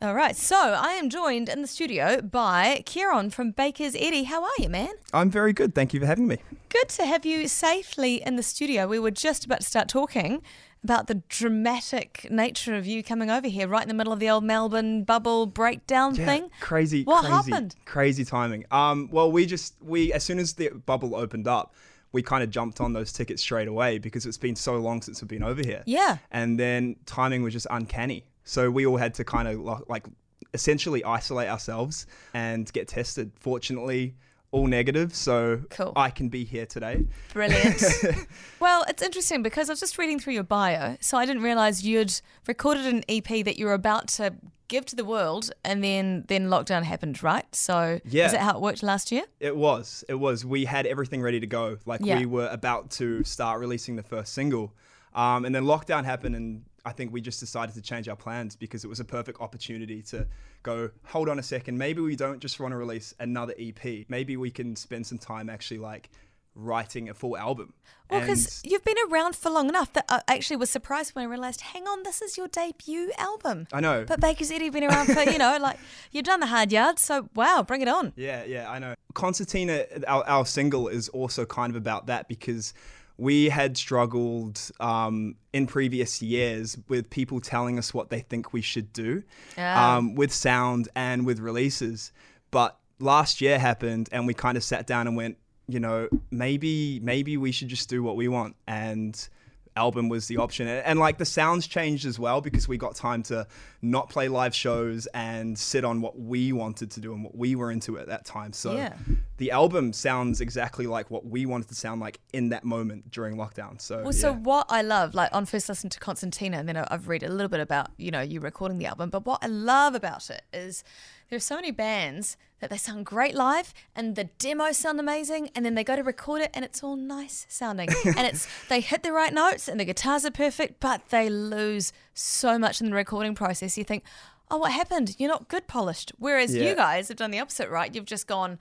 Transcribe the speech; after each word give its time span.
All 0.00 0.14
right, 0.14 0.36
so 0.36 0.56
I 0.56 0.92
am 0.92 1.10
joined 1.10 1.48
in 1.48 1.60
the 1.60 1.66
studio 1.66 2.20
by 2.20 2.84
Ciarann 2.86 3.30
from 3.32 3.50
Bakers 3.50 3.96
Eddy. 3.96 4.22
How 4.24 4.44
are 4.44 4.50
you, 4.60 4.68
man? 4.68 4.90
I'm 5.12 5.28
very 5.28 5.52
good. 5.52 5.74
Thank 5.74 5.92
you 5.92 5.98
for 5.98 6.06
having 6.06 6.28
me. 6.28 6.38
Good 6.68 6.88
to 6.90 7.04
have 7.04 7.26
you 7.26 7.48
safely 7.48 8.22
in 8.24 8.36
the 8.36 8.44
studio. 8.44 8.86
We 8.86 9.00
were 9.00 9.10
just 9.10 9.44
about 9.44 9.60
to 9.62 9.66
start 9.66 9.88
talking 9.88 10.40
about 10.84 11.08
the 11.08 11.16
dramatic 11.28 12.28
nature 12.30 12.76
of 12.76 12.86
you 12.86 13.02
coming 13.02 13.28
over 13.28 13.48
here 13.48 13.66
right 13.66 13.82
in 13.82 13.88
the 13.88 13.94
middle 13.94 14.12
of 14.12 14.20
the 14.20 14.30
old 14.30 14.44
Melbourne 14.44 15.02
bubble 15.02 15.46
breakdown 15.46 16.14
Yeah, 16.14 16.26
thing. 16.26 16.50
Crazy, 16.60 17.02
What 17.02 17.22
crazy, 17.24 17.50
happened? 17.50 17.74
crazy 17.84 18.24
timing. 18.24 18.66
Um, 18.70 19.08
well, 19.10 19.32
we 19.32 19.46
just 19.46 19.74
we 19.82 20.12
as 20.12 20.22
soon 20.22 20.38
as 20.38 20.52
the 20.52 20.68
bubble 20.86 21.16
opened 21.16 21.48
up, 21.48 21.74
we 22.12 22.22
kind 22.22 22.44
of 22.44 22.50
jumped 22.50 22.80
on 22.80 22.92
those 22.92 23.12
tickets 23.12 23.42
straight 23.42 23.66
away 23.66 23.98
because 23.98 24.26
it's 24.26 24.38
been 24.38 24.54
so 24.54 24.76
long 24.76 25.02
since 25.02 25.20
we've 25.20 25.28
been 25.28 25.42
over 25.42 25.60
here. 25.60 25.82
Yeah. 25.86 26.18
And 26.30 26.56
then 26.60 26.94
timing 27.04 27.42
was 27.42 27.52
just 27.52 27.66
uncanny. 27.68 28.24
So 28.48 28.70
we 28.70 28.86
all 28.86 28.96
had 28.96 29.12
to 29.14 29.24
kind 29.24 29.46
of 29.46 29.60
like 29.88 30.06
essentially 30.54 31.04
isolate 31.04 31.48
ourselves 31.48 32.06
and 32.32 32.72
get 32.72 32.88
tested. 32.88 33.30
Fortunately, 33.38 34.14
all 34.52 34.66
negative, 34.66 35.14
so 35.14 35.60
Cool. 35.68 35.92
I 35.94 36.08
can 36.08 36.30
be 36.30 36.44
here 36.44 36.64
today. 36.64 37.04
Brilliant. 37.34 37.82
well, 38.60 38.86
it's 38.88 39.02
interesting 39.02 39.42
because 39.42 39.68
I 39.68 39.72
was 39.72 39.80
just 39.80 39.98
reading 39.98 40.18
through 40.18 40.32
your 40.32 40.42
bio, 40.44 40.96
so 41.00 41.18
I 41.18 41.26
didn't 41.26 41.42
realize 41.42 41.84
you'd 41.86 42.18
recorded 42.46 42.86
an 42.86 43.04
EP 43.10 43.44
that 43.44 43.58
you 43.58 43.66
were 43.66 43.74
about 43.74 44.08
to 44.08 44.32
give 44.68 44.86
to 44.86 44.96
the 44.96 45.04
world, 45.04 45.50
and 45.64 45.84
then 45.84 46.24
then 46.28 46.48
lockdown 46.48 46.82
happened, 46.84 47.22
right? 47.22 47.44
So 47.54 48.00
Yeah. 48.06 48.26
is 48.26 48.32
that 48.32 48.40
how 48.40 48.56
it 48.56 48.62
worked 48.62 48.82
last 48.82 49.12
year? 49.12 49.24
It 49.40 49.56
was. 49.56 50.04
It 50.08 50.14
was. 50.14 50.46
We 50.46 50.64
had 50.64 50.86
everything 50.86 51.20
ready 51.20 51.40
to 51.40 51.46
go. 51.46 51.76
Like 51.84 52.00
Yeah. 52.02 52.18
we 52.18 52.24
were 52.24 52.48
about 52.48 52.90
to 52.92 53.22
start 53.24 53.60
releasing 53.60 53.96
the 53.96 54.02
first 54.02 54.32
single, 54.32 54.72
um, 55.14 55.44
and 55.44 55.54
then 55.54 55.64
lockdown 55.64 56.04
happened, 56.06 56.34
and 56.36 56.64
I 56.88 56.92
think 56.92 57.12
we 57.12 57.20
just 57.20 57.38
decided 57.38 57.74
to 57.74 57.82
change 57.82 58.08
our 58.08 58.16
plans 58.16 58.56
because 58.56 58.82
it 58.82 58.88
was 58.88 58.98
a 58.98 59.04
perfect 59.04 59.42
opportunity 59.42 60.00
to 60.04 60.26
go. 60.62 60.88
Hold 61.04 61.28
on 61.28 61.38
a 61.38 61.42
second. 61.42 61.76
Maybe 61.76 62.00
we 62.00 62.16
don't 62.16 62.40
just 62.40 62.58
want 62.58 62.72
to 62.72 62.78
release 62.78 63.12
another 63.20 63.52
EP. 63.58 64.06
Maybe 64.08 64.38
we 64.38 64.50
can 64.50 64.74
spend 64.74 65.06
some 65.06 65.18
time 65.18 65.50
actually 65.50 65.80
like 65.80 66.08
writing 66.54 67.10
a 67.10 67.14
full 67.14 67.36
album. 67.36 67.74
Well, 68.10 68.20
because 68.22 68.62
you've 68.64 68.84
been 68.84 68.96
around 69.10 69.36
for 69.36 69.50
long 69.50 69.68
enough 69.68 69.92
that 69.92 70.06
I 70.08 70.22
actually 70.28 70.56
was 70.56 70.70
surprised 70.70 71.14
when 71.14 71.26
I 71.26 71.28
realized, 71.28 71.60
hang 71.60 71.86
on, 71.86 72.04
this 72.04 72.22
is 72.22 72.38
your 72.38 72.48
debut 72.48 73.12
album. 73.18 73.66
I 73.70 73.80
know. 73.80 74.06
But 74.08 74.20
Bakers 74.20 74.50
Eddy 74.50 74.70
been 74.70 74.84
around 74.84 75.12
for, 75.12 75.22
you 75.22 75.36
know, 75.36 75.58
like 75.60 75.78
you've 76.10 76.24
done 76.24 76.40
the 76.40 76.46
hard 76.46 76.72
yards, 76.72 77.02
so 77.02 77.28
wow, 77.34 77.62
bring 77.62 77.82
it 77.82 77.88
on. 77.88 78.14
Yeah, 78.16 78.44
yeah, 78.44 78.70
I 78.70 78.78
know. 78.78 78.94
Concertina, 79.12 79.84
our, 80.06 80.26
our 80.26 80.46
single, 80.46 80.88
is 80.88 81.10
also 81.10 81.44
kind 81.44 81.70
of 81.70 81.76
about 81.76 82.06
that 82.06 82.28
because 82.28 82.72
we 83.18 83.48
had 83.48 83.76
struggled 83.76 84.70
um, 84.80 85.34
in 85.52 85.66
previous 85.66 86.22
years 86.22 86.78
with 86.88 87.10
people 87.10 87.40
telling 87.40 87.76
us 87.78 87.92
what 87.92 88.10
they 88.10 88.20
think 88.20 88.52
we 88.52 88.62
should 88.62 88.92
do 88.92 89.22
Ah. 89.58 89.96
um, 89.96 90.14
with 90.14 90.32
sound 90.32 90.88
and 90.94 91.26
with 91.26 91.40
releases. 91.40 92.12
But 92.52 92.78
last 93.00 93.40
year 93.40 93.58
happened, 93.58 94.08
and 94.12 94.26
we 94.26 94.34
kind 94.34 94.56
of 94.56 94.62
sat 94.64 94.86
down 94.86 95.06
and 95.08 95.16
went, 95.16 95.36
you 95.66 95.80
know, 95.80 96.08
maybe 96.30 97.00
maybe 97.00 97.36
we 97.36 97.50
should 97.52 97.68
just 97.68 97.88
do 97.90 98.02
what 98.02 98.16
we 98.16 98.28
want 98.28 98.54
and 98.66 99.28
album 99.76 100.08
was 100.08 100.26
the 100.26 100.36
option 100.36 100.66
and, 100.66 100.84
and, 100.84 100.98
like 100.98 101.18
the 101.18 101.24
sounds 101.24 101.66
changed 101.68 102.04
as 102.04 102.18
well 102.18 102.40
because 102.40 102.66
we 102.66 102.76
got 102.76 102.96
time 102.96 103.22
to 103.22 103.46
not 103.80 104.08
play 104.10 104.26
live 104.26 104.52
shows 104.52 105.06
and 105.14 105.56
sit 105.56 105.84
on 105.84 106.00
what 106.00 106.18
we 106.18 106.52
wanted 106.52 106.90
to 106.90 107.00
do 107.00 107.12
and 107.12 107.22
what 107.22 107.36
we 107.36 107.54
were 107.54 107.70
into 107.70 107.96
at 107.96 108.08
that 108.08 108.24
time 108.24 108.52
so 108.52 108.72
Yeah. 108.74 108.94
The 109.38 109.50
album 109.52 109.92
sounds 109.92 110.40
exactly 110.40 110.86
like 110.86 111.10
what 111.10 111.24
we 111.24 111.46
wanted 111.46 111.68
to 111.68 111.74
sound 111.74 112.00
like 112.00 112.20
in 112.32 112.50
that 112.50 112.64
moment 112.64 113.10
during 113.10 113.36
lockdown 113.36 113.80
so 113.80 114.02
Well, 114.02 114.12
so 114.12 114.32
what 114.34 114.66
I 114.68 114.82
love, 114.82 115.14
like 115.14 115.30
on 115.32 115.46
first 115.46 115.68
listen 115.68 115.88
to 115.90 116.00
Concertina, 116.00 116.58
and 116.58 116.68
then 116.68 116.76
I've 116.76 117.08
read 117.08 117.22
a 117.22 117.28
little 117.28 117.48
bit 117.48 117.60
about 117.60 117.90
you 117.96 118.10
know 118.10 118.20
you 118.20 118.40
recording 118.40 118.78
the 118.78 118.86
album. 118.86 119.10
But 119.10 119.24
what 119.24 119.38
I 119.42 119.46
love 119.46 119.94
about 119.94 120.28
it 120.28 120.42
is 120.52 120.84
there 121.30 121.36
are 121.36 121.40
so 121.40 121.54
many 121.54 121.70
bands 121.70 122.36
that 122.60 122.70
they 122.70 122.76
sound 122.76 123.06
great 123.06 123.34
live, 123.36 123.72
and 123.94 124.16
the 124.16 124.24
demos 124.24 124.76
sound 124.76 124.98
amazing, 124.98 125.50
and 125.54 125.64
then 125.64 125.74
they 125.76 125.84
go 125.84 125.94
to 125.94 126.02
record 126.02 126.42
it, 126.42 126.50
and 126.52 126.64
it's 126.64 126.82
all 126.82 126.96
nice 126.96 127.46
sounding, 127.48 127.88
and 128.04 128.26
it's 128.26 128.48
they 128.68 128.80
hit 128.80 129.04
the 129.04 129.12
right 129.12 129.32
notes, 129.32 129.68
and 129.68 129.78
the 129.78 129.84
guitars 129.84 130.24
are 130.24 130.32
perfect, 130.32 130.80
but 130.80 131.08
they 131.10 131.30
lose 131.30 131.92
so 132.12 132.58
much 132.58 132.80
in 132.80 132.90
the 132.90 132.96
recording 132.96 133.36
process. 133.36 133.78
You 133.78 133.84
think, 133.84 134.02
oh, 134.50 134.58
what 134.58 134.72
happened? 134.72 135.14
You're 135.18 135.28
not 135.30 135.46
good 135.46 135.68
polished. 135.68 136.10
Whereas 136.18 136.52
Yeah. 136.56 136.70
you 136.70 136.74
guys 136.74 137.06
have 137.06 137.18
done 137.18 137.30
the 137.30 137.38
opposite, 137.38 137.70
right? 137.70 137.94
You've 137.94 138.04
just 138.04 138.26
gone. 138.26 138.58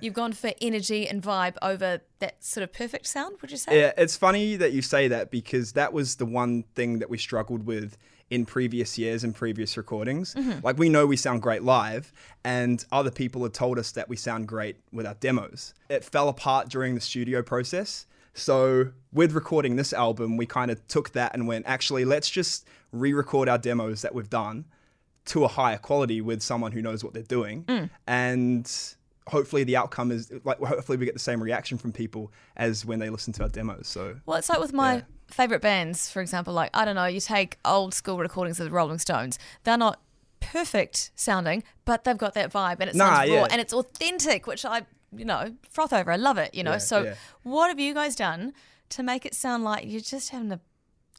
You've 0.00 0.14
gone 0.14 0.32
for 0.32 0.52
energy 0.60 1.08
and 1.08 1.22
vibe 1.22 1.56
over 1.62 2.00
that 2.18 2.42
sort 2.44 2.64
of 2.64 2.72
perfect 2.72 3.06
sound, 3.06 3.36
would 3.40 3.50
you 3.50 3.56
say? 3.56 3.80
Yeah, 3.80 3.92
it's 3.96 4.16
funny 4.16 4.56
that 4.56 4.72
you 4.72 4.82
say 4.82 5.08
that 5.08 5.30
because 5.30 5.72
that 5.72 5.92
was 5.92 6.16
the 6.16 6.26
one 6.26 6.64
thing 6.74 6.98
that 7.00 7.10
we 7.10 7.18
struggled 7.18 7.66
with 7.66 7.96
in 8.30 8.46
previous 8.46 8.96
years 8.96 9.24
and 9.24 9.34
previous 9.34 9.76
recordings. 9.76 10.34
Mm-hmm. 10.34 10.64
Like 10.64 10.78
we 10.78 10.88
know 10.88 11.04
we 11.06 11.16
sound 11.16 11.42
great 11.42 11.64
live, 11.64 12.12
and 12.44 12.84
other 12.92 13.10
people 13.10 13.42
have 13.42 13.52
told 13.52 13.78
us 13.78 13.90
that 13.92 14.08
we 14.08 14.16
sound 14.16 14.46
great 14.46 14.76
with 14.92 15.06
our 15.06 15.14
demos. 15.14 15.74
It 15.88 16.04
fell 16.04 16.28
apart 16.28 16.68
during 16.68 16.94
the 16.94 17.00
studio 17.00 17.42
process. 17.42 18.06
So 18.32 18.92
with 19.12 19.32
recording 19.32 19.74
this 19.74 19.92
album, 19.92 20.36
we 20.36 20.46
kind 20.46 20.70
of 20.70 20.86
took 20.86 21.10
that 21.10 21.34
and 21.34 21.48
went, 21.48 21.66
actually, 21.66 22.04
let's 22.04 22.30
just 22.30 22.66
re-record 22.92 23.48
our 23.48 23.58
demos 23.58 24.02
that 24.02 24.14
we've 24.14 24.30
done 24.30 24.66
to 25.26 25.44
a 25.44 25.48
higher 25.48 25.76
quality 25.78 26.20
with 26.20 26.40
someone 26.40 26.70
who 26.72 26.80
knows 26.80 27.02
what 27.04 27.12
they're 27.12 27.22
doing 27.24 27.64
Mm. 27.64 27.90
and 28.06 28.94
hopefully 29.28 29.64
the 29.64 29.76
outcome 29.76 30.10
is 30.10 30.32
like 30.44 30.58
hopefully 30.58 30.98
we 30.98 31.04
get 31.04 31.14
the 31.14 31.20
same 31.20 31.42
reaction 31.42 31.78
from 31.78 31.92
people 31.92 32.32
as 32.56 32.84
when 32.84 32.98
they 32.98 33.10
listen 33.10 33.32
to 33.34 33.42
our 33.42 33.48
demos 33.48 33.86
so 33.86 34.16
Well, 34.26 34.38
it's 34.38 34.48
like 34.48 34.60
with 34.60 34.72
my 34.72 34.94
Yeah. 34.96 35.00
favorite 35.28 35.60
bands, 35.62 36.10
for 36.10 36.20
example, 36.20 36.52
like 36.54 36.70
I 36.74 36.84
don't 36.84 36.94
know, 36.96 37.06
you 37.06 37.20
take 37.20 37.58
old 37.64 37.94
school 37.94 38.18
recordings 38.18 38.58
of 38.60 38.64
the 38.64 38.70
Rolling 38.72 38.98
Stones. 38.98 39.38
They're 39.64 39.76
not 39.78 40.00
perfect 40.40 41.10
sounding, 41.14 41.62
but 41.84 42.04
they've 42.04 42.16
got 42.18 42.34
that 42.34 42.52
vibe 42.52 42.76
and 42.80 42.90
it 42.90 42.96
Nah, 42.96 43.16
sounds 43.16 43.30
raw 43.30 43.36
yeah. 43.36 43.46
and 43.50 43.60
it's 43.60 43.72
authentic, 43.72 44.46
which 44.46 44.64
I, 44.64 44.82
you 45.14 45.24
know, 45.24 45.54
froth 45.68 45.92
over. 45.92 46.10
I 46.10 46.16
love 46.16 46.38
it, 46.38 46.54
you 46.54 46.62
know. 46.64 46.72
Yeah, 46.72 46.78
so 46.78 47.14
what 47.42 47.68
have 47.68 47.78
you 47.78 47.94
guys 47.94 48.16
done 48.16 48.52
to 48.90 49.02
make 49.02 49.24
it 49.26 49.34
sound 49.34 49.62
like 49.64 49.84
you're 49.86 50.00
just 50.00 50.30
having 50.30 50.50
a 50.50 50.60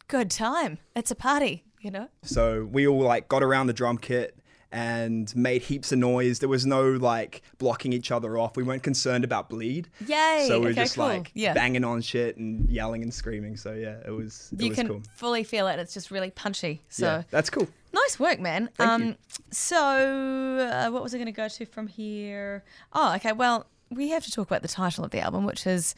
good 0.08 0.30
time? 0.32 0.80
It's 0.96 1.12
a 1.12 1.16
party, 1.16 1.64
you 1.80 1.92
know? 1.92 2.10
so 2.24 2.66
we 2.72 2.88
all 2.88 3.00
like 3.02 3.28
got 3.28 3.44
around 3.44 3.68
the 3.68 3.74
drum 3.74 3.98
kit 3.98 4.38
and 4.72 5.36
made 5.36 5.62
heaps 5.62 5.92
of 5.92 6.00
noise 6.00 6.40
there 6.40 6.50
was 6.50 6.66
no 6.66 6.92
like 6.92 7.42
blocking 7.58 7.92
each 7.94 8.12
other 8.12 8.38
off 8.38 8.56
we 8.56 8.64
weren't 8.64 8.84
concerned 8.84 9.24
about 9.24 9.50
bleed 9.50 9.90
Yay, 10.08 10.46
so 10.48 10.60
we 10.60 10.66
were 10.66 10.72
okay, 10.72 10.84
just 10.84 10.96
cool. 10.96 11.06
like 11.08 11.32
Yeah. 11.34 11.54
banging 11.54 11.84
on 11.84 12.02
shit 12.02 12.38
and 12.38 12.70
yelling 12.70 13.04
and 13.04 13.14
screaming 13.14 13.58
so 13.58 13.74
yeah 13.74 13.98
it 14.06 14.12
was 14.12 14.50
it 14.54 14.62
you 14.62 14.70
was 14.70 14.78
can 14.78 14.88
cool 14.88 15.02
fully 15.14 15.44
feel 15.44 15.68
it. 15.68 15.80
It's 15.80 15.94
just 15.94 16.10
really 16.12 16.32
punchy. 16.32 16.82
So 16.90 17.06
yeah 17.06 17.24
that's 17.32 17.50
cool 17.50 17.68
Nice 17.94 18.18
work, 18.20 18.40
man. 18.40 18.70
Thank 18.78 18.90
um, 18.90 19.04
you. 19.04 19.16
So, 19.52 19.76
uh, 19.78 20.90
what 20.92 21.04
was 21.04 21.14
I 21.14 21.18
going 21.18 21.26
to 21.26 21.34
go 21.34 21.50
to 21.50 21.66
from 21.66 21.88
here? 21.88 22.64
Oh, 22.94 23.14
okay. 23.16 23.34
Well, 23.34 23.66
we 23.90 24.12
have 24.12 24.24
to 24.24 24.32
talk 24.32 24.48
about 24.48 24.62
the 24.62 24.70
title 24.70 25.04
of 25.04 25.12
the 25.12 25.20
album, 25.20 25.46
which 25.46 25.68
is 25.68 25.94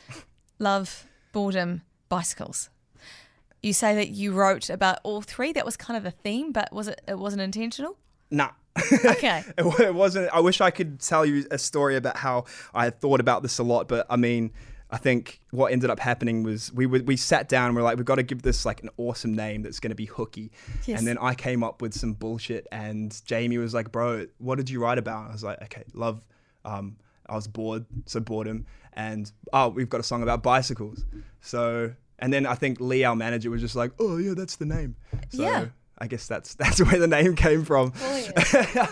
Love, 0.57 1.05
Boredom, 1.33 1.83
Bicycles. 2.09 2.71
You 3.61 3.73
say 3.73 3.93
that 3.93 4.09
you 4.09 4.33
wrote 4.33 4.71
about 4.71 5.01
all 5.03 5.21
three. 5.21 5.53
That 5.53 5.65
was 5.65 5.77
kind 5.77 5.95
of 5.95 6.03
the 6.03 6.09
theme, 6.09 6.51
but 6.51 6.73
was 6.73 6.87
it? 6.87 6.99
It 7.07 7.19
wasn't 7.19 7.43
intentional. 7.43 7.97
nah 8.31 8.49
Okay. 9.05 9.43
it, 9.57 9.79
it 9.79 9.93
wasn't 9.93 10.29
i 10.33 10.39
wish 10.39 10.59
i 10.61 10.71
could 10.71 10.99
tell 10.99 11.25
you 11.25 11.45
a 11.51 11.57
story 11.57 11.95
about 11.95 12.17
how 12.17 12.45
i 12.73 12.85
had 12.85 12.99
thought 12.99 13.19
about 13.19 13.43
this 13.43 13.59
a 13.59 13.63
lot 13.63 13.87
but 13.87 14.05
i 14.09 14.15
mean 14.15 14.51
i 14.89 14.97
think 14.97 15.39
what 15.51 15.71
ended 15.71 15.89
up 15.91 15.99
happening 15.99 16.41
was 16.43 16.73
we 16.73 16.85
were, 16.87 16.99
we 16.99 17.15
sat 17.15 17.47
down 17.47 17.67
and 17.67 17.75
we're 17.75 17.83
like 17.83 17.97
we've 17.97 18.05
got 18.05 18.15
to 18.15 18.23
give 18.23 18.41
this 18.41 18.65
like 18.65 18.81
an 18.81 18.89
awesome 18.97 19.33
name 19.35 19.61
that's 19.61 19.79
going 19.79 19.91
to 19.91 19.95
be 19.95 20.05
hooky 20.05 20.51
Yes. 20.85 20.97
and 20.97 21.07
then 21.07 21.17
i 21.19 21.35
came 21.35 21.63
up 21.63 21.81
with 21.83 21.93
some 21.93 22.13
bullshit 22.13 22.67
and 22.71 23.21
jamie 23.25 23.59
was 23.59 23.73
like 23.75 23.91
bro 23.91 24.25
what 24.39 24.57
did 24.57 24.69
you 24.71 24.81
write 24.81 24.97
about 24.97 25.29
i 25.29 25.31
was 25.31 25.43
like 25.43 25.61
okay 25.63 25.83
love 25.93 26.25
um 26.65 26.95
i 27.27 27.35
was 27.35 27.47
bored 27.47 27.85
so 28.07 28.19
boredom 28.19 28.65
and 28.93 29.31
oh 29.53 29.69
we've 29.69 29.89
got 29.89 29.99
a 29.99 30.03
song 30.03 30.23
about 30.23 30.41
bicycles 30.41 31.05
so 31.41 31.93
and 32.19 32.33
then 32.33 32.45
i 32.47 32.55
think 32.55 32.79
lee 32.79 33.03
our 33.03 33.15
manager 33.15 33.49
was 33.51 33.61
just 33.61 33.75
like 33.75 33.91
oh 33.99 34.17
yeah 34.17 34.33
that's 34.35 34.55
the 34.55 34.65
name 34.65 34.95
so 35.29 35.43
Yeah. 35.43 35.65
I 35.97 36.07
guess 36.07 36.27
that's 36.27 36.55
that's 36.63 36.81
where 36.81 36.99
the 36.99 37.07
name 37.07 37.35
came 37.35 37.63
from. 37.63 37.93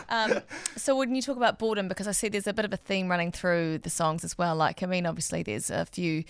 um, 0.09 0.39
so 0.77 0.95
when 0.95 1.15
you 1.15 1.21
talk 1.21 1.37
about 1.37 1.59
boredom, 1.59 1.87
because 1.87 2.07
I 2.07 2.11
see 2.11 2.29
there's 2.29 2.47
a 2.47 2.53
bit 2.53 2.65
of 2.65 2.73
a 2.73 2.77
theme 2.77 3.09
running 3.09 3.31
through 3.31 3.79
the 3.79 3.89
songs 3.89 4.23
as 4.23 4.37
well. 4.37 4.55
Like, 4.55 4.83
I 4.83 4.85
mean, 4.85 5.05
obviously 5.05 5.43
there's 5.43 5.69
a 5.71 5.85
few, 5.85 6.23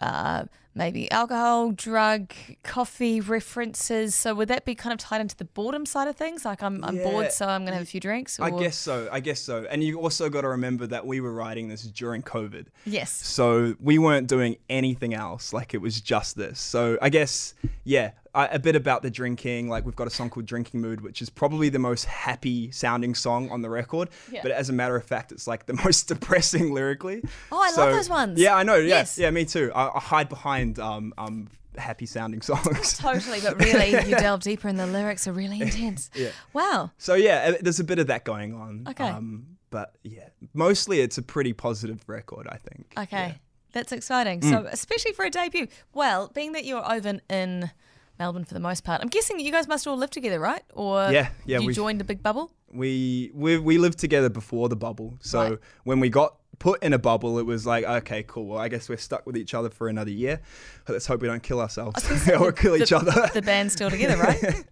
uh, 0.00 0.44
maybe 0.74 1.10
alcohol, 1.10 1.72
drug, 1.72 2.32
coffee 2.62 3.20
references. 3.20 4.14
So 4.14 4.34
would 4.34 4.48
that 4.48 4.64
be 4.64 4.74
kind 4.74 4.92
of 4.92 4.98
tied 4.98 5.20
into 5.20 5.36
the 5.36 5.44
boredom 5.44 5.86
side 5.86 6.08
of 6.08 6.16
things? 6.16 6.44
Like, 6.44 6.62
I'm, 6.62 6.84
I'm 6.84 6.96
Yeah. 6.96 7.02
bored, 7.04 7.32
so 7.32 7.46
I'm 7.46 7.62
going 7.62 7.72
to 7.72 7.78
have 7.78 7.82
a 7.82 7.86
few 7.90 8.00
drinks. 8.00 8.38
I 8.38 8.50
guess 8.50 8.76
so. 8.76 9.08
I 9.10 9.20
guess 9.20 9.40
so. 9.40 9.66
And 9.70 9.82
you 9.82 10.00
also 10.00 10.28
got 10.28 10.42
to 10.42 10.48
remember 10.48 10.86
that 10.88 11.06
we 11.06 11.20
were 11.20 11.32
writing 11.32 11.68
this 11.68 11.82
during 11.82 12.22
COVID. 12.22 12.66
Yes. 12.86 13.10
So 13.10 13.74
we 13.80 13.98
weren't 13.98 14.28
doing 14.28 14.56
anything 14.68 15.14
else. 15.14 15.52
Like 15.52 15.74
it 15.74 15.78
was 15.78 16.00
just 16.00 16.36
this. 16.36 16.60
So 16.60 16.96
I 17.02 17.08
guess, 17.08 17.54
yeah, 17.84 18.12
I, 18.34 18.46
a 18.48 18.58
bit 18.58 18.76
about 18.76 19.02
the 19.02 19.10
drinking. 19.10 19.68
Like 19.68 19.84
we've 19.84 19.96
got 19.96 20.06
a 20.06 20.10
song 20.10 20.30
called 20.30 20.46
Drinking 20.46 20.80
Mood, 20.80 21.00
which 21.00 21.20
is 21.22 21.30
probably 21.30 21.68
the 21.68 21.78
most 21.78 22.04
happy 22.04 22.70
sounding 22.70 23.14
song 23.14 23.50
on 23.50 23.62
the 23.62 23.70
record. 23.70 24.10
Yeah. 24.30 24.40
But 24.42 24.52
as 24.52 24.68
a 24.68 24.72
matter 24.72 24.96
of 24.96 25.04
fact, 25.04 25.32
it's 25.32 25.46
like 25.46 25.66
the 25.66 25.74
most 25.84 26.08
depressing 26.08 26.72
lyrically. 26.74 27.22
Oh, 27.52 27.60
I 27.62 27.70
love 27.80 27.92
those 27.92 28.08
ones. 28.08 28.38
Yeah, 28.40 28.54
I 28.56 28.62
know. 28.62 28.76
Yeah, 28.76 28.88
Yes. 28.98 29.18
yeah, 29.18 29.30
me 29.30 29.44
too. 29.44 29.70
I, 29.74 29.96
I 29.96 30.00
hide 30.00 30.28
behind 30.28 30.78
um, 30.78 31.12
um, 31.18 31.48
happy 31.76 32.06
sounding 32.06 32.42
songs. 32.42 32.94
Totally, 32.98 33.40
but 33.40 33.58
really, 33.62 33.90
you 34.08 34.16
delve 34.16 34.40
deeper 34.42 34.68
and 34.68 34.78
the 34.78 34.86
lyrics 34.86 35.26
are 35.28 35.32
really 35.32 35.60
intense. 35.60 36.10
Yeah. 36.14 36.30
Wow. 36.52 36.90
So 36.98 37.14
yeah, 37.14 37.52
uh, 37.54 37.58
there's 37.60 37.80
a 37.80 37.84
bit 37.84 37.98
of 37.98 38.08
that 38.08 38.24
going 38.24 38.54
on. 38.54 38.86
Okay. 38.88 39.08
Um, 39.08 39.58
but 39.70 39.94
yeah, 40.02 40.28
mostly 40.54 41.00
it's 41.00 41.18
a 41.18 41.22
pretty 41.22 41.52
positive 41.52 42.00
record, 42.06 42.46
I 42.48 42.56
think. 42.56 42.92
Okay. 42.98 43.26
Yeah. 43.28 43.34
That's 43.72 43.92
exciting. 43.92 44.40
So, 44.40 44.66
especially 44.70 45.12
for 45.12 45.26
a 45.26 45.30
debut. 45.30 45.66
Well, 45.92 46.28
being 46.34 46.52
that 46.52 46.64
you're 46.64 46.90
over 46.90 47.20
in 47.28 47.70
Melbourne 48.18 48.44
for 48.44 48.54
the 48.54 48.60
most 48.60 48.84
part, 48.84 49.00
I'm 49.00 49.08
guessing 49.08 49.38
you 49.40 49.52
guys 49.52 49.68
must 49.68 49.86
all 49.86 49.96
live 49.96 50.10
together, 50.10 50.40
right? 50.40 50.62
Or 50.74 51.10
Yeah, 51.10 51.28
yeah, 51.46 51.58
you 51.60 51.72
joined 51.72 52.00
a 52.00 52.04
big 52.04 52.22
bubble? 52.22 52.50
We 52.72 53.30
we 53.34 53.58
we 53.58 53.78
lived 53.78 53.98
together 53.98 54.28
before 54.28 54.68
the 54.68 54.76
bubble. 54.76 55.14
So 55.20 55.40
Right. 55.50 55.58
when 55.84 56.00
we 56.00 56.08
got 56.10 56.34
put 56.58 56.82
in 56.82 56.92
a 56.92 56.98
bubble, 56.98 57.38
it 57.38 57.46
was 57.46 57.64
like, 57.66 57.84
okay, 57.84 58.24
cool. 58.24 58.46
Well, 58.46 58.58
I 58.58 58.68
guess 58.68 58.88
we're 58.88 58.96
stuck 58.98 59.24
with 59.24 59.36
each 59.36 59.54
other 59.54 59.70
for 59.70 59.88
another 59.88 60.10
year. 60.10 60.40
Let's 60.88 61.06
hope 61.06 61.22
we 61.22 61.28
don't 61.28 61.42
kill 61.42 61.60
ourselves 61.60 62.04
or 62.40 62.50
kill 62.50 62.76
each 62.76 62.90
the, 62.90 62.96
other. 62.96 63.30
The 63.32 63.42
band's 63.42 63.74
still 63.74 63.88
together, 63.90 64.16
right? 64.22 64.64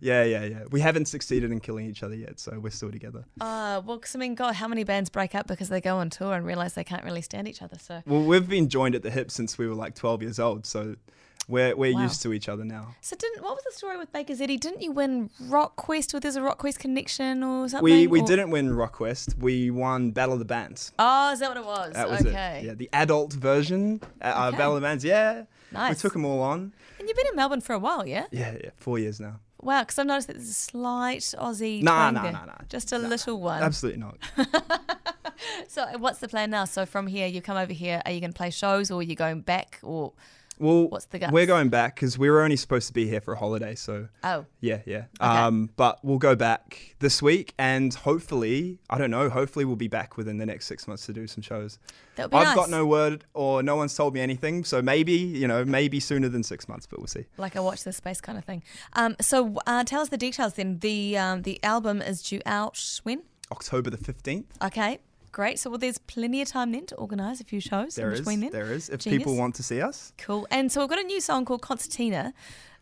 yeah, 0.00 0.24
yeah, 0.24 0.44
yeah. 0.44 0.64
We 0.70 0.80
haven't 0.80 1.04
succeeded 1.06 1.52
in 1.52 1.60
killing 1.60 1.84
each 1.86 2.02
other 2.02 2.14
yet, 2.14 2.40
so 2.40 2.58
we're 2.58 2.70
still 2.70 2.90
together. 2.90 3.26
Uh, 3.42 3.82
well, 3.84 3.98
'cause 3.98 4.16
I 4.16 4.18
mean, 4.18 4.34
God, 4.34 4.54
how 4.54 4.66
many 4.68 4.84
bands 4.84 5.10
break 5.10 5.34
up 5.34 5.46
because 5.46 5.68
they 5.68 5.82
go 5.82 5.96
on 5.98 6.08
tour 6.08 6.32
and 6.32 6.46
realize 6.46 6.72
they 6.74 6.82
can't 6.84 7.04
really 7.04 7.22
stand 7.22 7.46
each 7.46 7.60
other? 7.60 7.76
So, 7.78 8.02
Well, 8.06 8.22
we've 8.22 8.48
been 8.48 8.68
joined 8.70 8.94
at 8.94 9.02
the 9.02 9.10
hip 9.10 9.30
since 9.30 9.58
we 9.58 9.68
were 9.68 9.74
like 9.74 9.94
12 9.94 10.22
years 10.22 10.38
old, 10.38 10.64
so 10.66 10.96
we're 11.48 11.74
we're 11.76 11.94
Wow. 11.94 12.02
used 12.02 12.22
to 12.22 12.32
each 12.32 12.48
other 12.48 12.64
now. 12.64 12.94
so 13.00 13.16
didn't 13.16 13.42
what 13.42 13.54
was 13.54 13.64
the 13.64 13.72
story 13.72 13.96
with 13.98 14.12
Bakers 14.12 14.40
Eddy? 14.40 14.56
Didn't 14.56 14.82
you 14.82 14.92
win 14.92 15.30
Rock 15.40 15.76
Quest? 15.76 16.14
Or 16.14 16.20
there's 16.20 16.36
a 16.36 16.42
Rock 16.42 16.58
Quest 16.58 16.78
connection 16.78 17.42
or 17.42 17.68
something? 17.68 17.84
We 17.84 18.06
we 18.06 18.20
Or- 18.20 18.26
didn't 18.26 18.50
win 18.50 18.70
Rockquest. 18.70 19.38
We 19.38 19.70
won 19.70 20.10
Battle 20.12 20.32
of 20.34 20.38
the 20.38 20.44
Bands. 20.44 20.92
Oh, 20.98 21.32
is 21.32 21.40
that 21.40 21.48
what 21.48 21.56
it 21.58 21.64
was? 21.66 21.92
That 21.94 22.08
was 22.10 22.20
okay. 22.26 22.60
it. 22.62 22.64
Yeah, 22.66 22.74
the 22.74 22.88
adult 22.92 23.32
version 23.34 24.00
uh, 24.22 24.48
Okay. 24.48 24.56
Battle 24.58 24.76
of 24.76 24.82
the 24.82 24.86
Bands. 24.86 25.04
Yeah, 25.04 25.44
Nice. 25.72 25.90
we 25.90 26.00
took 26.00 26.12
them 26.14 26.24
all 26.24 26.40
on. 26.42 26.72
And 26.98 27.08
you've 27.08 27.16
been 27.16 27.26
in 27.26 27.36
Melbourne 27.36 27.60
for 27.60 27.74
a 27.74 27.78
while, 27.78 28.06
yeah? 28.06 28.26
Yeah, 28.30 28.54
yeah, 28.62 28.70
four 28.76 28.98
years 28.98 29.20
now. 29.20 29.40
Wow, 29.60 29.80
because 29.82 29.98
I've 29.98 30.06
noticed 30.06 30.28
that 30.28 30.34
there's 30.36 30.48
a 30.48 30.52
slight 30.52 31.20
Aussie 31.38 31.82
Nah, 31.82 32.10
nah, 32.10 32.30
nah, 32.30 32.44
nah. 32.44 32.52
Just 32.68 32.92
a 32.92 32.98
Nah, 32.98 33.08
little 33.08 33.40
one. 33.40 33.62
Absolutely 33.62 34.00
not. 34.00 34.16
So 35.68 35.84
what's 35.98 36.20
the 36.20 36.28
plan 36.28 36.50
now? 36.50 36.64
So 36.64 36.86
from 36.86 37.06
here, 37.06 37.26
you 37.26 37.42
come 37.42 37.56
over 37.56 37.72
here. 37.72 38.00
Are 38.06 38.12
you 38.12 38.20
going 38.20 38.32
to 38.32 38.36
play 38.36 38.50
shows, 38.50 38.90
or 38.90 39.00
are 39.00 39.02
you 39.02 39.16
going 39.16 39.40
back, 39.40 39.78
or 39.82 40.12
Well, 40.58 40.88
What's 40.88 41.06
the 41.06 41.18
guts? 41.18 41.32
we're 41.32 41.46
going 41.46 41.68
back 41.68 41.96
because 41.96 42.16
we 42.18 42.30
were 42.30 42.42
only 42.42 42.56
supposed 42.56 42.86
to 42.86 42.92
be 42.92 43.08
here 43.08 43.20
for 43.20 43.34
a 43.34 43.36
holiday. 43.36 43.74
So 43.74 44.08
oh, 44.22 44.46
yeah, 44.60 44.80
yeah. 44.86 45.04
Um, 45.20 45.70
but 45.76 45.98
we'll 46.04 46.18
go 46.18 46.34
back 46.36 46.94
this 47.00 47.20
week, 47.20 47.54
and 47.58 47.92
hopefully, 47.92 48.78
I 48.88 48.98
don't 48.98 49.10
know. 49.10 49.28
Hopefully, 49.28 49.64
we'll 49.64 49.76
be 49.76 49.88
back 49.88 50.16
within 50.16 50.38
the 50.38 50.46
next 50.46 50.66
six 50.66 50.86
months 50.86 51.06
to 51.06 51.12
do 51.12 51.26
some 51.26 51.42
shows. 51.42 51.78
that 52.16 52.24
would 52.24 52.30
be 52.30 52.36
I've 52.36 52.46
nice. 52.48 52.56
got 52.56 52.70
no 52.70 52.86
word, 52.86 53.24
or 53.34 53.62
no 53.62 53.76
one's 53.76 53.94
told 53.94 54.14
me 54.14 54.20
anything. 54.20 54.64
So 54.64 54.80
maybe, 54.80 55.12
you 55.12 55.48
know, 55.48 55.64
maybe 55.64 55.98
sooner 56.00 56.28
than 56.28 56.42
six 56.42 56.68
months, 56.68 56.86
but 56.86 56.98
we'll 57.00 57.08
see. 57.08 57.26
like 57.36 57.56
a 57.56 57.62
watch 57.62 57.84
this 57.84 57.96
space 57.96 58.20
kind 58.20 58.38
of 58.38 58.44
thing. 58.44 58.62
Um, 58.94 59.16
so 59.20 59.56
uh, 59.66 59.84
tell 59.84 60.00
us 60.02 60.08
the 60.08 60.16
details 60.16 60.54
then. 60.54 60.78
The 60.78 61.18
um, 61.18 61.42
the 61.42 61.62
album 61.64 62.00
is 62.00 62.22
due 62.22 62.40
out 62.46 62.80
when? 63.02 63.22
October 63.50 63.90
the 63.90 63.96
fifteenth. 63.98 64.46
Okay, 64.62 64.98
great. 65.34 65.58
So 65.58 65.68
well, 65.68 65.78
there's 65.78 65.98
plenty 65.98 66.40
of 66.40 66.48
time 66.48 66.72
then 66.72 66.86
to 66.86 66.94
organise 66.94 67.40
a 67.40 67.44
few 67.44 67.60
shows 67.60 67.96
There 67.96 68.08
in 68.08 68.14
is. 68.14 68.20
between 68.20 68.40
then. 68.40 68.50
There 68.52 68.72
is. 68.72 68.88
If 68.88 69.00
Genius. 69.00 69.18
people 69.18 69.36
want 69.36 69.54
to 69.56 69.62
see 69.62 69.82
us, 69.82 70.14
Cool. 70.16 70.46
And 70.50 70.72
so 70.72 70.80
we've 70.80 70.88
got 70.88 71.00
a 71.00 71.02
new 71.02 71.20
song 71.20 71.44
called 71.44 71.60
Concertina. 71.60 72.32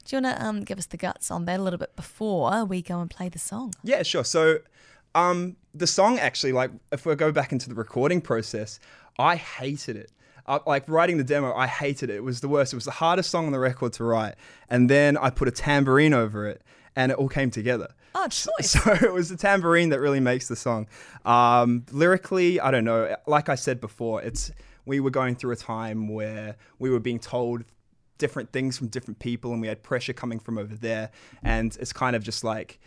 Do 0.04 0.16
you 0.16 0.22
want 0.22 0.36
to 0.36 0.44
um, 0.44 0.64
give 0.64 0.78
us 0.78 0.86
the 0.86 0.96
guts 0.96 1.30
on 1.30 1.46
that 1.46 1.58
a 1.58 1.62
little 1.62 1.78
bit 1.78 1.96
before 1.96 2.64
we 2.64 2.82
go 2.82 3.00
and 3.00 3.08
play 3.10 3.28
the 3.28 3.38
song? 3.38 3.72
Yeah, 3.82 4.02
sure. 4.02 4.24
So, 4.24 4.58
um, 5.14 5.56
the 5.74 5.86
song 5.86 6.18
actually, 6.18 6.52
like, 6.52 6.70
if 6.90 7.06
we 7.06 7.14
go 7.14 7.32
back 7.32 7.52
into 7.52 7.68
the 7.68 7.74
recording 7.74 8.20
process, 8.20 8.80
I 9.18 9.36
hated 9.36 9.96
it. 9.96 10.10
Uh, 10.44 10.58
like 10.66 10.88
writing 10.88 11.18
the 11.18 11.24
demo, 11.24 11.54
I 11.54 11.68
hated 11.68 12.10
it. 12.10 12.16
It 12.16 12.24
was 12.24 12.40
the 12.40 12.48
worst. 12.48 12.72
It 12.72 12.76
was 12.76 12.84
the 12.84 12.90
hardest 12.90 13.30
song 13.30 13.46
on 13.46 13.52
the 13.52 13.60
record 13.60 13.92
to 13.94 14.04
write. 14.04 14.34
And 14.68 14.90
then 14.90 15.16
I 15.16 15.30
put 15.30 15.46
a 15.46 15.52
tambourine 15.52 16.12
over 16.12 16.48
it, 16.48 16.62
and 16.96 17.12
it 17.12 17.18
all 17.18 17.28
came 17.28 17.50
together. 17.50 17.94
Oh, 18.14 18.28
choice. 18.28 18.70
So 18.70 18.92
it 18.92 19.12
was 19.12 19.28
the 19.28 19.36
tambourine 19.36 19.90
that 19.90 20.00
really 20.00 20.20
makes 20.20 20.48
the 20.48 20.56
song. 20.56 20.86
Um, 21.24 21.84
lyrically, 21.90 22.60
I 22.60 22.70
don't 22.70 22.84
know. 22.84 23.16
Like 23.26 23.48
I 23.48 23.54
said 23.54 23.80
before, 23.80 24.22
it's 24.22 24.50
we 24.84 25.00
were 25.00 25.10
going 25.10 25.36
through 25.36 25.52
a 25.52 25.56
time 25.56 26.08
where 26.08 26.56
we 26.78 26.90
were 26.90 27.00
being 27.00 27.18
told 27.18 27.64
different 28.18 28.52
things 28.52 28.78
from 28.78 28.88
different 28.88 29.18
people, 29.18 29.52
and 29.52 29.60
we 29.60 29.68
had 29.68 29.82
pressure 29.82 30.12
coming 30.12 30.38
from 30.38 30.58
over 30.58 30.74
there. 30.74 31.10
And 31.42 31.76
it's 31.80 31.92
kind 31.92 32.14
of 32.16 32.22
just 32.22 32.44
like, 32.44 32.78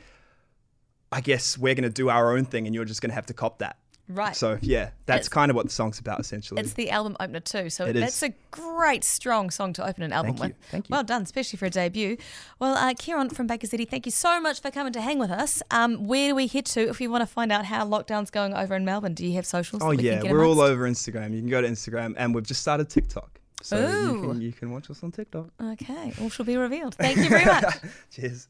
I 1.12 1.22
guess 1.22 1.57
we're 1.57 1.75
gonna 1.75 1.89
do 1.89 2.10
our 2.10 2.36
own 2.36 2.45
thing, 2.45 2.66
and 2.66 2.75
you're 2.75 2.86
just 2.86 3.01
gonna 3.01 3.13
have 3.13 3.25
to 3.27 3.33
cop 3.33 3.60
that. 3.60 3.77
Right. 4.07 4.36
So 4.36 4.60
yeah, 4.62 4.92
that's 5.07 5.22
It's- 5.28 5.30
kind 5.30 5.50
of 5.50 5.56
what 5.56 5.66
the 5.66 5.72
song's 5.72 5.98
about, 6.00 6.19
essentially. 6.19 6.62
It's 6.62 6.74
the 6.74 6.92
album 6.92 7.18
opener 7.19 7.40
too, 7.40 7.69
so 7.72 7.86
It 7.86 7.94
that's 7.94 8.22
is. 8.22 8.30
a 8.30 8.34
great, 8.52 9.04
strong 9.04 9.50
song 9.50 9.74
to 9.74 9.88
open 9.88 10.04
an 10.04 10.13
album 10.13 10.36
Thank 10.36 10.40
you, 10.54 10.56
with. 10.60 10.69
thank 10.72 10.90
you. 10.90 10.94
Well 10.94 11.04
done, 11.04 11.24
especially 11.24 11.57
for 11.57 11.66
a 11.66 11.69
debut. 11.72 12.18
Well, 12.60 12.75
uh, 12.75 12.94
Ciarann 12.94 13.30
from 13.34 13.48
Bakers 13.48 13.74
Eddy, 13.74 13.86
thank 13.86 14.06
you 14.06 14.12
so 14.12 14.40
much 14.40 14.62
for 14.62 14.69
coming 14.69 14.94
to 14.94 15.02
hang 15.02 15.18
with 15.18 15.31
us. 15.31 15.63
Um, 15.72 16.06
where 16.06 16.30
do 16.30 16.36
we 16.36 16.46
head 16.48 16.66
to 16.68 16.88
if 16.90 17.00
we 17.00 17.07
want 17.07 17.22
to 17.24 17.25
find 17.28 17.52
out 17.52 17.66
how 17.66 17.84
lockdown's 17.86 18.30
going 18.30 18.54
over 18.54 18.75
in 18.75 18.86
Melbourne? 18.86 19.16
Do 19.16 19.25
you 19.25 19.34
have 19.36 19.46
socials? 19.46 19.81
oh 19.84 19.90
we 19.90 19.98
yeah, 19.98 20.22
we're 20.24 20.46
all 20.46 20.62
over 20.62 20.84
Instagram. 20.88 21.31
You 21.34 21.40
can 21.40 21.50
go 21.50 21.62
to 21.62 21.68
Instagram, 21.68 22.13
and 22.18 22.36
we've 22.36 22.46
just 22.46 22.62
started 22.62 22.90
TikTok, 22.90 23.40
so 23.63 23.78
you 23.80 24.22
can 24.22 24.42
you 24.42 24.51
can 24.54 24.69
watch 24.72 24.90
us 24.92 25.01
on 25.04 25.12
TikTok. 25.12 25.48
Okay, 25.60 26.13
all 26.22 26.30
shall 26.30 26.46
be 26.46 26.58
revealed. 26.58 26.94
Thank 26.96 27.18
you 27.18 27.30
very 27.30 27.46
much. 27.46 27.74
Cheers. 28.12 28.48